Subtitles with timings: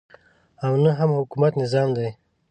[0.65, 2.09] او نه هم حکومت نظام دی.